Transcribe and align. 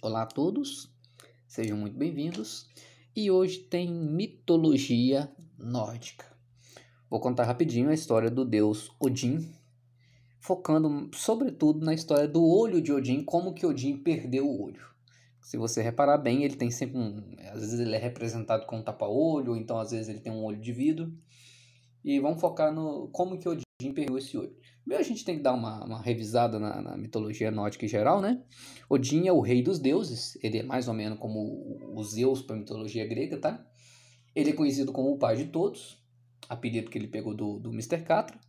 Olá 0.00 0.22
a 0.22 0.26
todos, 0.26 0.88
sejam 1.48 1.76
muito 1.76 1.98
bem-vindos. 1.98 2.68
E 3.16 3.32
hoje 3.32 3.58
tem 3.58 3.92
mitologia 3.92 5.28
nórdica. 5.58 6.24
Vou 7.10 7.18
contar 7.18 7.42
rapidinho 7.42 7.90
a 7.90 7.94
história 7.94 8.30
do 8.30 8.44
deus 8.44 8.92
Odin, 9.00 9.52
focando 10.38 11.10
sobretudo 11.12 11.84
na 11.84 11.92
história 11.92 12.28
do 12.28 12.46
olho 12.46 12.80
de 12.80 12.92
Odin, 12.92 13.24
como 13.24 13.52
que 13.52 13.66
Odin 13.66 13.96
perdeu 13.96 14.46
o 14.46 14.62
olho. 14.62 14.86
Se 15.40 15.56
você 15.56 15.82
reparar 15.82 16.18
bem, 16.18 16.44
ele 16.44 16.54
tem 16.54 16.70
sempre 16.70 16.96
um. 16.96 17.34
Às 17.52 17.62
vezes 17.62 17.80
ele 17.80 17.96
é 17.96 17.98
representado 17.98 18.66
com 18.66 18.76
um 18.78 18.84
tapa-olho, 18.84 19.56
então 19.56 19.80
às 19.80 19.90
vezes 19.90 20.08
ele 20.08 20.20
tem 20.20 20.32
um 20.32 20.44
olho 20.44 20.60
de 20.60 20.72
vidro. 20.72 21.12
E 22.04 22.20
vamos 22.20 22.40
focar 22.40 22.72
no 22.72 23.08
como 23.08 23.36
que 23.36 23.48
Odin 23.48 23.67
perdeu 23.78 24.18
esse 24.18 24.36
olho. 24.36 24.56
Primeiro 24.80 25.04
a 25.04 25.06
gente 25.06 25.24
tem 25.24 25.36
que 25.36 25.42
dar 25.42 25.54
uma, 25.54 25.84
uma 25.84 26.02
revisada 26.02 26.58
na, 26.58 26.82
na, 26.82 26.96
mitologia 26.96 27.48
nórdica 27.48 27.84
em 27.84 27.88
geral, 27.88 28.20
né? 28.20 28.42
Odin 28.88 29.28
é 29.28 29.32
o 29.32 29.40
rei 29.40 29.62
dos 29.62 29.78
deuses, 29.78 30.36
ele 30.42 30.58
é 30.58 30.62
mais 30.64 30.88
ou 30.88 30.94
menos 30.94 31.16
como 31.20 31.94
o 31.94 32.02
Zeus 32.02 32.42
para 32.42 32.56
a 32.56 32.58
mitologia 32.58 33.06
grega, 33.06 33.38
tá? 33.38 33.64
Ele 34.34 34.50
é 34.50 34.52
conhecido 34.52 34.92
como 34.92 35.12
o 35.12 35.18
pai 35.18 35.36
de 35.36 35.44
todos, 35.46 35.96
apelido 36.48 36.90
que 36.90 36.98
ele 36.98 37.06
pegou 37.06 37.36
do, 37.36 37.60
do 37.60 37.70
Mr. 37.70 38.02
Catra. 38.02 38.40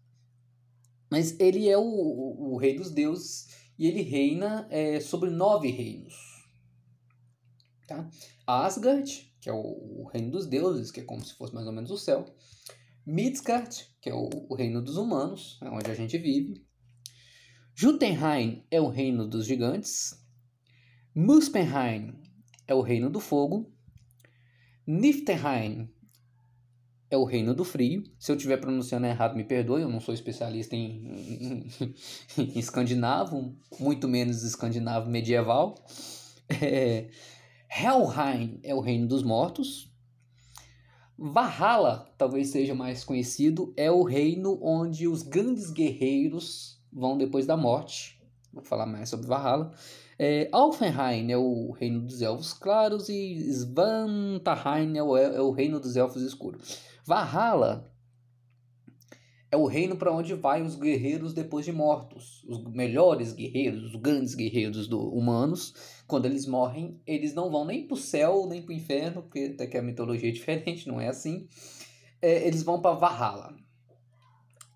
Mas 1.11 1.39
ele 1.39 1.69
é 1.69 1.77
o, 1.77 1.83
o, 1.83 2.53
o 2.53 2.57
rei 2.57 2.75
dos 2.75 2.89
deuses 2.89 3.49
e 3.77 3.85
ele 3.85 4.01
reina 4.01 4.67
é, 4.71 4.99
sobre 4.99 5.29
nove 5.29 5.69
reinos. 5.69 6.15
Tá? 7.87 8.09
Asgard, 8.47 9.31
que 9.39 9.47
é 9.47 9.53
o, 9.53 9.57
o 9.57 10.09
reino 10.11 10.31
dos 10.31 10.47
deuses, 10.47 10.89
que 10.89 11.01
é 11.01 11.03
como 11.03 11.23
se 11.23 11.35
fosse 11.35 11.53
mais 11.53 11.67
ou 11.67 11.73
menos 11.73 11.91
o 11.91 11.97
céu. 11.97 12.25
Midgard, 13.09 13.87
que 13.99 14.09
é 14.09 14.13
o, 14.13 14.29
o 14.49 14.55
reino 14.55 14.83
dos 14.83 14.95
humanos, 14.95 15.57
é 15.63 15.69
onde 15.69 15.89
a 15.89 15.95
gente 15.95 16.17
vive. 16.17 16.63
Jotunheim 17.73 18.63
é 18.69 18.79
o 18.79 18.87
reino 18.87 19.27
dos 19.27 19.47
gigantes. 19.47 20.13
Muspelheim 21.15 22.13
é 22.67 22.75
o 22.75 22.81
reino 22.81 23.09
do 23.09 23.19
fogo. 23.19 23.73
Niflheim 24.85 25.89
é 27.09 27.17
o 27.17 27.25
reino 27.25 27.55
do 27.55 27.65
frio. 27.65 28.03
Se 28.19 28.31
eu 28.31 28.35
estiver 28.35 28.57
pronunciando 28.57 29.07
errado, 29.07 29.35
me 29.35 29.43
perdoe, 29.43 29.81
eu 29.81 29.89
não 29.89 29.99
sou 29.99 30.13
especialista 30.13 30.75
em, 30.75 31.07
em, 31.07 31.67
em 32.37 32.59
escandinavo, 32.59 33.57
muito 33.79 34.07
menos 34.07 34.43
escandinavo 34.43 35.09
medieval. 35.09 35.75
É, 36.61 37.09
Helheim 37.71 38.59
é 38.63 38.73
o 38.75 38.79
reino 38.79 39.07
dos 39.07 39.23
mortos. 39.23 39.88
Valhalla, 41.21 42.07
talvez 42.17 42.47
seja 42.47 42.73
mais 42.73 43.03
conhecido, 43.03 43.73
é 43.75 43.91
o 43.91 44.03
reino 44.03 44.57
onde 44.61 45.05
os 45.05 45.21
grandes 45.21 45.69
guerreiros 45.69 46.81
vão 46.91 47.17
depois 47.17 47.45
da 47.45 47.57
morte. 47.57 48.17
Vou 48.53 48.63
falar 48.63 48.85
mais 48.85 49.09
sobre 49.09 49.27
Valhalla. 49.27 49.73
É, 50.17 50.47
Alfenheim 50.51 51.29
é 51.29 51.37
o 51.37 51.71
reino 51.71 52.01
dos 52.01 52.21
elfos 52.21 52.53
claros 52.53 53.09
e 53.09 53.35
Svantaheim 53.51 54.97
é 54.97 55.03
o, 55.03 55.17
é 55.17 55.41
o 55.41 55.51
reino 55.51 55.79
dos 55.79 55.97
elfos 55.97 56.21
escuros. 56.21 56.79
Valhalla 57.05 57.88
é 59.51 59.57
o 59.57 59.65
reino 59.65 59.95
para 59.95 60.11
onde 60.11 60.33
vai 60.35 60.61
os 60.61 60.75
guerreiros 60.75 61.33
depois 61.33 61.65
de 61.65 61.71
mortos. 61.71 62.43
Os 62.47 62.63
melhores 62.65 63.33
guerreiros, 63.33 63.83
os 63.83 63.95
grandes 63.95 64.35
guerreiros 64.35 64.87
do, 64.87 64.99
humanos, 64.99 65.73
quando 66.05 66.25
eles 66.25 66.45
morrem, 66.45 67.01
eles 67.05 67.33
não 67.33 67.49
vão 67.49 67.65
nem 67.65 67.87
para 67.87 67.95
o 67.95 67.97
céu, 67.97 68.45
nem 68.47 68.61
para 68.61 68.71
o 68.71 68.75
inferno, 68.75 69.23
porque 69.23 69.51
até 69.53 69.65
que 69.65 69.77
a 69.77 69.81
mitologia 69.81 70.29
é 70.29 70.33
diferente, 70.33 70.87
não 70.87 71.01
é 71.01 71.07
assim. 71.07 71.47
É, 72.21 72.45
eles 72.47 72.61
vão 72.61 72.81
para 72.81 72.95
Valhalla. 72.95 73.55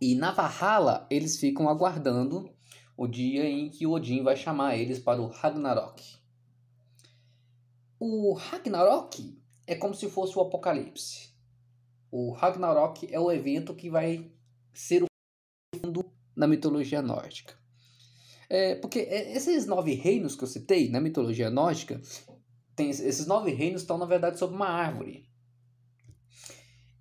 E 0.02 0.16
na 0.16 0.32
Valhalla, 0.32 1.06
eles 1.10 1.38
ficam 1.40 1.70
aguardando 1.70 2.50
o 2.98 3.08
dia 3.08 3.48
em 3.48 3.70
que 3.70 3.86
Odin 3.86 4.24
vai 4.24 4.36
chamar 4.36 4.76
eles 4.76 5.00
para 5.00 5.22
o 5.22 5.28
Ragnarok. 5.28 6.04
O 8.00 8.34
Ragnarok 8.34 9.40
é 9.68 9.76
como 9.76 9.94
se 9.94 10.10
fosse 10.10 10.38
o 10.38 10.42
Apocalipse. 10.42 11.32
O 12.12 12.32
Ragnarok 12.32 13.08
é 13.12 13.20
o 13.20 13.32
evento 13.32 13.74
que 13.74 13.90
vai 13.90 14.30
ser 14.74 15.04
o 15.04 15.08
fundo 15.76 16.06
na 16.36 16.48
mitologia 16.48 17.02
nórdica. 17.02 17.54
É, 18.50 18.76
porque 18.76 19.00
esses 19.00 19.66
nove 19.66 19.94
reinos 19.94 20.36
que 20.36 20.44
eu 20.44 20.48
citei 20.48 20.90
na 20.90 21.00
mitologia 21.00 21.50
nórdica, 21.50 22.02
tem, 22.76 22.90
esses 22.90 23.26
nove 23.26 23.52
reinos 23.52 23.82
estão, 23.82 23.98
na 23.98 24.06
verdade, 24.06 24.38
sob 24.38 24.54
uma 24.54 24.68
árvore. 24.68 25.26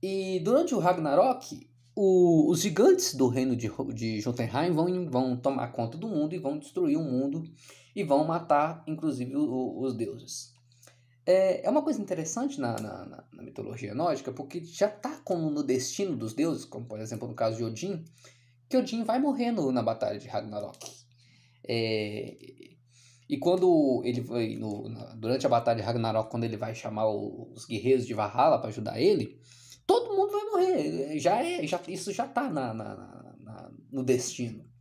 E 0.02 0.40
durante 0.40 0.74
o 0.74 0.78
Ragnarok, 0.78 1.68
o, 1.94 2.50
os 2.50 2.60
gigantes 2.60 3.14
do 3.14 3.28
reino 3.28 3.54
de, 3.54 3.70
de 3.94 4.20
Jotunheim 4.20 4.72
vão, 4.72 5.10
vão 5.10 5.36
tomar 5.36 5.68
conta 5.68 5.96
do 5.98 6.08
mundo 6.08 6.34
e 6.34 6.38
vão 6.38 6.58
destruir 6.58 6.96
o 6.96 7.04
mundo 7.04 7.44
e 7.94 8.02
vão 8.02 8.24
matar, 8.24 8.82
inclusive, 8.86 9.36
o, 9.36 9.80
os 9.80 9.94
deuses. 9.94 10.54
É, 11.24 11.64
é 11.64 11.70
uma 11.70 11.82
coisa 11.82 12.00
interessante 12.00 12.60
na, 12.60 12.74
na, 12.80 13.24
na 13.32 13.42
mitologia 13.42 13.94
nórdica, 13.94 14.32
porque 14.32 14.64
já 14.64 14.88
está 14.88 15.20
como 15.24 15.50
no 15.50 15.62
destino 15.62 16.16
dos 16.16 16.34
deuses, 16.34 16.64
como 16.64 16.86
por 16.86 17.00
exemplo 17.00 17.28
no 17.28 17.34
caso 17.34 17.56
de 17.56 17.64
Odin, 17.64 18.04
que 18.68 18.76
Odin 18.76 19.04
vai 19.04 19.20
morrer 19.20 19.52
no, 19.52 19.70
na 19.70 19.82
batalha 19.82 20.18
de 20.18 20.26
Ragnarok. 20.26 20.90
É, 21.68 22.36
e 23.28 23.38
quando 23.38 24.02
ele 24.04 24.20
vai, 24.20 24.56
no, 24.56 24.88
na, 24.88 25.14
durante 25.14 25.46
a 25.46 25.48
batalha 25.48 25.80
de 25.80 25.82
Ragnarok, 25.82 26.30
quando 26.30 26.44
ele 26.44 26.56
vai 26.56 26.74
chamar 26.74 27.08
os 27.08 27.66
guerreiros 27.66 28.06
de 28.06 28.14
Valhalla 28.14 28.58
para 28.58 28.68
ajudar 28.68 29.00
ele, 29.00 29.40
todo 29.86 30.16
mundo 30.16 30.32
vai 30.32 30.44
morrer. 30.44 31.18
Já 31.20 31.44
é, 31.44 31.64
já, 31.66 31.80
isso 31.86 32.12
já 32.12 32.26
está 32.26 32.50
na, 32.50 32.74
na, 32.74 33.34
na, 33.38 33.70
no 33.92 34.02
destino 34.02 34.71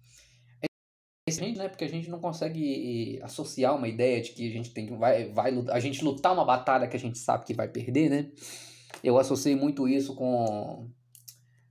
gente, 1.31 1.57
né? 1.57 1.67
Porque 1.67 1.83
a 1.83 1.89
gente 1.89 2.09
não 2.09 2.19
consegue 2.19 3.19
associar 3.23 3.75
uma 3.75 3.87
ideia 3.87 4.21
de 4.21 4.31
que 4.31 4.47
a 4.47 4.51
gente 4.51 4.71
tem 4.71 4.85
que 4.85 4.93
vai, 4.93 5.29
vai 5.29 5.51
a 5.69 5.79
gente 5.79 6.03
lutar 6.03 6.33
uma 6.33 6.45
batalha 6.45 6.87
que 6.87 6.95
a 6.95 6.99
gente 6.99 7.17
sabe 7.17 7.45
que 7.45 7.53
vai 7.53 7.67
perder, 7.67 8.09
né? 8.09 8.31
Eu 9.03 9.17
associei 9.17 9.55
muito 9.55 9.87
isso 9.87 10.13
com, 10.15 10.87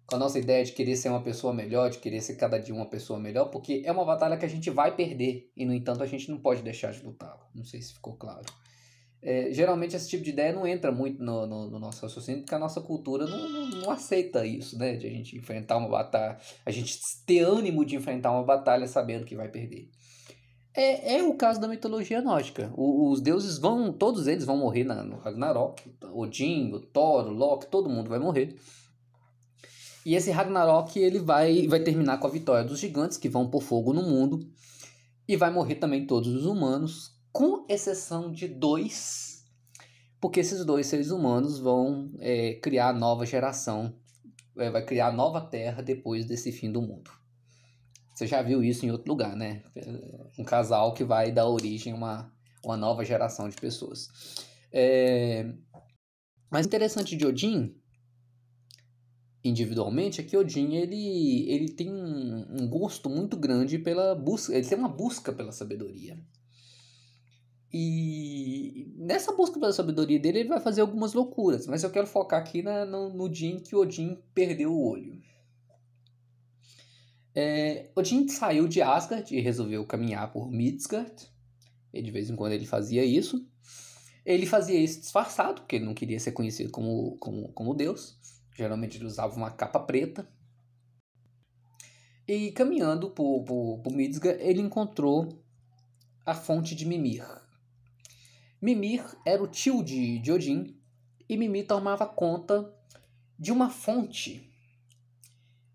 com 0.07 0.17
a 0.17 0.19
nossa 0.19 0.39
ideia 0.39 0.65
de 0.65 0.73
querer 0.73 0.97
ser 0.97 1.09
uma 1.09 1.23
pessoa 1.23 1.53
melhor, 1.53 1.91
de 1.91 1.99
querer 1.99 2.21
ser 2.21 2.37
cada 2.37 2.59
dia 2.59 2.75
uma 2.75 2.87
pessoa 2.87 3.19
melhor, 3.19 3.47
porque 3.47 3.83
é 3.85 3.93
uma 3.93 4.05
batalha 4.05 4.37
que 4.37 4.45
a 4.45 4.49
gente 4.49 4.71
vai 4.71 4.95
perder 4.95 5.51
e 5.57 5.65
no 5.65 5.73
entanto 5.73 6.03
a 6.03 6.07
gente 6.07 6.31
não 6.31 6.39
pode 6.39 6.63
deixar 6.63 6.93
de 6.93 7.05
lutar. 7.05 7.39
Não 7.55 7.65
sei 7.65 7.81
se 7.81 7.95
ficou 7.95 8.15
claro. 8.15 8.47
É, 9.23 9.53
geralmente 9.53 9.95
esse 9.95 10.09
tipo 10.09 10.25
de 10.25 10.31
ideia 10.31 10.53
não 10.53 10.67
entra 10.67 10.91
muito 10.91 11.23
no, 11.23 11.47
no, 11.47 11.71
no, 11.71 11.79
nosso 11.79 12.01
raciocínio, 12.01 12.41
porque 12.41 12.55
a 12.55 12.59
nossa 12.59 12.81
cultura 12.81 13.27
não, 13.27 13.49
não, 13.51 13.69
não, 13.69 13.91
aceita 13.91 14.47
isso, 14.47 14.79
né? 14.79 14.97
De 14.97 15.07
a 15.07 15.11
gente 15.11 15.37
enfrentar 15.37 15.77
uma 15.77 15.89
batalha, 15.89 16.39
a 16.65 16.71
gente 16.71 16.99
ter 17.27 17.41
ânimo 17.41 17.85
de 17.85 17.97
enfrentar 17.97 18.31
uma 18.33 18.43
batalha 18.43 18.87
sabendo 18.87 19.27
que 19.27 19.37
vai 19.37 19.49
perder. 19.49 19.91
É, 20.75 21.17
é 21.17 21.23
o 21.23 21.35
caso 21.35 21.61
da 21.61 21.69
mitologia 21.69 22.23
nórdica. 22.23 22.73
O, 22.75 23.11
os 23.11 23.21
deuses 23.21 23.59
vão, 23.59 23.93
todos 23.93 24.27
eles 24.27 24.45
vão 24.45 24.57
morrer 24.57 24.85
na, 24.85 25.03
no 25.03 25.19
Ragnarok. 25.19 25.83
Odin, 26.13 26.81
Thor, 26.93 27.29
Loki, 27.29 27.67
todo 27.67 27.91
mundo 27.91 28.09
vai 28.09 28.19
morrer. 28.19 28.57
E 30.07 30.15
esse 30.15 30.31
Ragnarok 30.31 30.99
ele 30.99 31.19
vai, 31.19 31.67
vai 31.67 31.81
terminar 31.81 32.19
com 32.19 32.27
a 32.27 32.31
vitória 32.31 32.65
dos 32.65 32.79
gigantes 32.79 33.19
que 33.19 33.29
vão 33.29 33.51
pôr 33.51 33.61
fogo 33.61 33.93
no 33.93 34.03
mundo. 34.03 34.49
E 35.29 35.37
vai 35.37 35.51
morrer 35.51 35.75
também 35.77 36.07
todos 36.07 36.35
os 36.35 36.47
humanos, 36.47 37.13
com 37.33 37.65
exceção 37.69 38.31
de 38.31 38.49
dois, 38.49 39.45
porque 40.21 40.41
esses 40.41 40.65
dois 40.65 40.87
seres 40.87 41.11
humanos 41.11 41.59
vão 41.59 42.13
é, 42.19 42.55
criar 42.55 42.93
nova 42.93 43.25
geração, 43.25 43.95
é, 44.57 44.71
vai 44.71 44.85
criar 44.85 45.13
nova 45.13 45.41
terra 45.41 45.83
depois 45.83 46.27
desse 46.27 46.53
fim 46.53 46.71
do 46.71 46.83
mundo. 46.83 47.11
Você 48.15 48.27
já 48.27 48.43
viu 48.43 48.63
isso 48.63 48.85
em 48.85 48.91
outro 48.91 49.11
lugar, 49.11 49.35
né? 49.35 49.63
Um 50.39 50.45
casal 50.45 50.93
que 50.93 51.03
vai 51.03 51.33
dar 51.33 51.49
origem 51.49 51.95
a 51.95 51.97
uma, 51.97 52.33
uma 52.63 52.77
nova 52.77 53.03
geração 53.03 53.49
de 53.49 53.57
pessoas. 53.57 54.09
É... 54.71 55.55
Mas 56.51 56.67
interessante 56.67 57.17
de 57.17 57.25
Odin, 57.25 57.75
individualmente, 59.43 60.21
é 60.21 60.25
que 60.25 60.37
Odin 60.37 60.75
ele, 60.75 61.49
ele 61.49 61.73
tem 61.73 61.91
um 61.91 62.69
gosto 62.69 63.09
muito 63.09 63.39
grande 63.39 63.79
pela 63.79 64.15
busca, 64.15 64.55
ele 64.55 64.69
tem 64.69 64.77
uma 64.77 64.89
busca 64.89 65.33
pela 65.33 65.51
sabedoria. 65.51 66.19
E 67.73 68.93
nessa 68.97 69.33
busca 69.33 69.61
pela 69.61 69.73
sabedoria 69.73 70.19
dele, 70.19 70.41
ele 70.41 70.49
vai 70.49 70.61
fazer 70.61 70.81
algumas 70.81 71.13
loucuras, 71.13 71.67
mas 71.67 71.85
eu 71.85 71.91
quero 71.91 72.07
focar 72.07 72.41
aqui 72.41 72.63
na, 72.63 72.85
no, 72.85 73.11
no 73.11 73.29
dia 73.29 73.51
em 73.51 73.61
que 73.61 73.77
Odin 73.77 74.19
perdeu 74.35 74.73
o 74.73 74.89
olho. 74.89 75.21
É, 77.33 77.91
Odin 77.95 78.27
saiu 78.29 78.67
de 78.67 78.83
Asgard 78.83 79.35
e 79.35 79.41
resolveu 79.41 79.87
caminhar 79.87 80.33
por 80.33 80.51
Midgard. 80.51 81.29
E 81.93 82.03
de 82.03 82.11
vez 82.11 82.29
em 82.29 82.37
quando 82.37 82.53
ele 82.53 82.67
fazia 82.67 83.05
isso. 83.05 83.47
Ele 84.25 84.47
fazia 84.47 84.79
isso 84.79 85.01
disfarçado, 85.01 85.63
porque 85.63 85.77
ele 85.77 85.85
não 85.85 85.95
queria 85.95 86.21
ser 86.21 86.33
conhecido 86.33 86.71
como, 86.71 87.17
como, 87.19 87.53
como 87.53 87.75
Deus. 87.75 88.19
Geralmente 88.55 88.99
ele 88.99 89.07
usava 89.07 89.35
uma 89.37 89.51
capa 89.51 89.81
preta. 89.81 90.29
E 92.27 92.53
caminhando 92.53 93.11
por, 93.11 93.45
por, 93.45 93.79
por 93.79 93.93
Midgard, 93.93 94.43
ele 94.43 94.61
encontrou 94.61 95.43
a 96.27 96.35
fonte 96.35 96.75
de 96.75 96.85
Mimir. 96.85 97.25
Mimir 98.61 99.05
era 99.25 99.43
o 99.43 99.49
tio 99.49 99.83
de, 99.83 100.19
de 100.19 100.33
Odin 100.33 100.77
e 101.29 101.37
Mimir 101.37 101.67
tomava 101.67 102.07
conta 102.07 102.75
de 103.39 103.53
uma 103.53 103.71
fonte. 103.71 104.51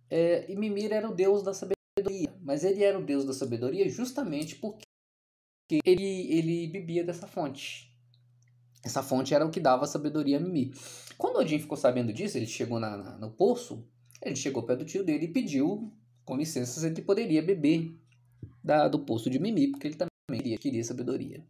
É, 0.10 0.52
e 0.52 0.56
Mimir 0.56 0.92
era 0.92 1.10
o 1.10 1.16
deus 1.16 1.42
da 1.42 1.54
sabedoria, 1.54 2.34
mas 2.42 2.64
ele 2.64 2.84
era 2.84 2.98
o 2.98 3.04
deus 3.04 3.26
da 3.26 3.34
sabedoria 3.34 3.90
justamente 3.90 4.56
porque 4.56 4.86
que 5.68 5.80
ele, 5.86 6.32
ele 6.32 6.68
bebia 6.68 7.04
dessa 7.04 7.28
fonte. 7.28 7.92
Essa 8.84 9.02
fonte 9.02 9.34
era 9.34 9.46
o 9.46 9.50
que 9.50 9.60
dava 9.60 9.88
sabedoria 9.88 10.38
a 10.38 10.40
Mimi. 10.40 10.74
Quando 11.18 11.38
Odin 11.38 11.58
ficou 11.58 11.78
sabendo 11.78 12.14
disso, 12.14 12.38
ele 12.38 12.46
chegou 12.46 12.80
na, 12.80 12.96
na, 12.96 13.18
no 13.18 13.32
poço, 13.32 13.84
ele 14.22 14.36
chegou 14.36 14.64
perto 14.64 14.80
do 14.80 14.86
tio 14.86 15.04
dele 15.04 15.26
e 15.26 15.34
pediu, 15.34 15.92
com 16.24 16.38
licença, 16.38 16.80
se 16.80 16.86
ele 16.86 17.02
poderia 17.02 17.42
beber 17.42 17.98
da, 18.64 18.88
do 18.88 19.00
poço 19.00 19.30
de 19.30 19.40
Mimi, 19.40 19.72
porque 19.72 19.88
ele 19.88 19.96
também 19.96 20.42
queria, 20.42 20.58
queria 20.58 20.84
sabedoria. 20.84 21.44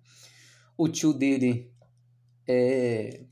O 0.77 0.87
tio 0.89 1.13
dele, 1.13 1.71
é, 2.47 3.23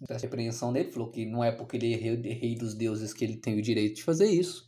da 0.00 0.16
repreensão 0.16 0.72
dele, 0.72 0.92
falou 0.92 1.10
que 1.10 1.24
não 1.24 1.42
é 1.42 1.50
porque 1.50 1.76
ele 1.76 1.94
é 1.94 1.96
rei, 1.96 2.54
dos 2.54 2.74
deuses 2.74 3.12
que 3.12 3.24
ele 3.24 3.36
tem 3.36 3.58
o 3.58 3.62
direito 3.62 3.96
de 3.96 4.04
fazer 4.04 4.26
isso, 4.26 4.66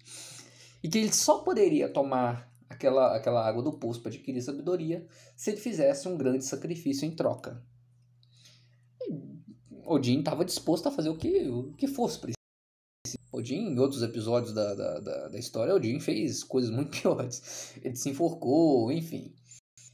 e 0.82 0.88
que 0.88 0.98
ele 0.98 1.12
só 1.12 1.40
poderia 1.40 1.88
tomar 1.88 2.50
aquela, 2.68 3.16
aquela 3.16 3.46
água 3.46 3.62
do 3.62 3.72
poço 3.72 4.00
para 4.00 4.10
adquirir 4.10 4.40
sabedoria 4.40 5.06
se 5.36 5.50
ele 5.50 5.60
fizesse 5.60 6.08
um 6.08 6.16
grande 6.16 6.44
sacrifício 6.44 7.06
em 7.06 7.14
troca. 7.14 7.62
Odin 9.84 10.20
estava 10.20 10.44
disposto 10.44 10.86
a 10.86 10.92
fazer 10.92 11.08
o 11.08 11.16
que, 11.16 11.48
o 11.48 11.72
que 11.72 11.88
fosse 11.88 12.18
preciso. 12.18 12.38
Odin, 13.32 13.72
em 13.72 13.78
outros 13.78 14.02
episódios 14.02 14.52
da, 14.52 14.74
da, 14.74 15.00
da, 15.00 15.28
da, 15.28 15.38
história, 15.38 15.74
Odin 15.74 15.98
fez 15.98 16.44
coisas 16.44 16.70
muito 16.70 16.90
piores. 17.00 17.74
Ele 17.82 17.96
se 17.96 18.10
enforcou, 18.10 18.92
enfim. 18.92 19.34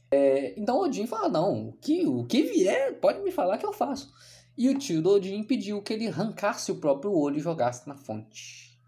É, 0.09 0.57
então 0.59 0.79
Odin 0.79 1.05
fala, 1.05 1.29
não, 1.29 1.69
o 1.69 1.73
que, 1.73 2.05
o 2.07 2.25
que 2.25 2.43
vier, 2.43 2.99
pode 2.99 3.19
me 3.21 3.31
falar 3.31 3.57
que 3.57 3.65
eu 3.65 3.73
faço. 3.73 4.11
E 4.57 4.69
o 4.69 4.77
tio 4.77 5.01
do 5.01 5.11
Odin 5.11 5.43
pediu 5.43 5.81
que 5.81 5.93
ele 5.93 6.07
arrancasse 6.07 6.71
o 6.71 6.77
próprio 6.77 7.13
olho 7.13 7.37
e 7.37 7.41
jogasse 7.41 7.87
na 7.87 7.95
fonte. 7.95 8.79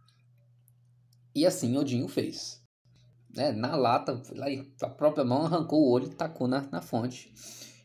E 1.36 1.46
assim 1.46 1.78
Odin 1.78 2.04
o 2.04 2.08
fez. 2.08 2.62
Né? 3.36 3.52
Na 3.52 3.76
lata, 3.76 4.22
lá, 4.32 4.48
a 4.82 4.90
própria 4.90 5.24
mão 5.24 5.46
arrancou 5.46 5.82
o 5.82 5.92
olho 5.92 6.08
e 6.08 6.16
tacou 6.16 6.48
na, 6.48 6.62
na 6.72 6.82
fonte. 6.82 7.32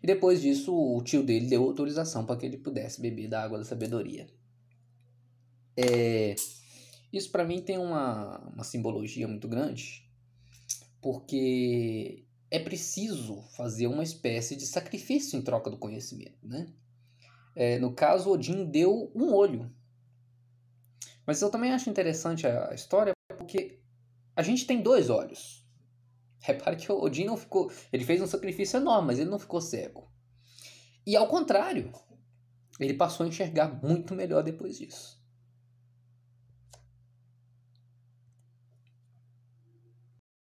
E 0.02 0.06
depois 0.06 0.40
disso, 0.40 0.74
o 0.74 1.02
tio 1.02 1.22
dele 1.22 1.46
deu 1.46 1.62
autorização 1.62 2.24
para 2.24 2.36
que 2.36 2.46
ele 2.46 2.58
pudesse 2.58 3.00
beber 3.00 3.28
da 3.28 3.42
água 3.42 3.58
da 3.58 3.64
sabedoria. 3.64 4.26
É, 5.76 6.34
isso 7.12 7.30
para 7.30 7.44
mim 7.44 7.60
tem 7.60 7.78
uma, 7.78 8.38
uma 8.54 8.64
simbologia 8.64 9.26
muito 9.26 9.48
grande, 9.48 10.08
porque 11.00 12.24
é 12.54 12.58
preciso 12.60 13.42
fazer 13.56 13.88
uma 13.88 14.04
espécie 14.04 14.54
de 14.54 14.64
sacrifício 14.64 15.36
em 15.36 15.42
troca 15.42 15.68
do 15.68 15.76
conhecimento. 15.76 16.38
Né? 16.40 16.68
É, 17.56 17.80
no 17.80 17.92
caso, 17.92 18.30
Odin 18.30 18.64
deu 18.64 19.10
um 19.12 19.34
olho. 19.34 19.74
Mas 21.26 21.42
eu 21.42 21.50
também 21.50 21.72
acho 21.72 21.90
interessante 21.90 22.46
a 22.46 22.72
história 22.72 23.12
porque 23.36 23.80
a 24.36 24.42
gente 24.42 24.68
tem 24.68 24.80
dois 24.80 25.10
olhos. 25.10 25.66
Repare 26.38 26.76
que 26.76 26.92
Odin 26.92 27.24
não 27.24 27.36
ficou. 27.36 27.72
Ele 27.92 28.04
fez 28.04 28.22
um 28.22 28.26
sacrifício 28.26 28.76
enorme, 28.76 29.08
mas 29.08 29.18
ele 29.18 29.30
não 29.30 29.38
ficou 29.40 29.60
cego. 29.60 30.08
E 31.04 31.16
ao 31.16 31.26
contrário, 31.26 31.92
ele 32.78 32.94
passou 32.94 33.26
a 33.26 33.28
enxergar 33.28 33.82
muito 33.82 34.14
melhor 34.14 34.44
depois 34.44 34.78
disso. 34.78 35.20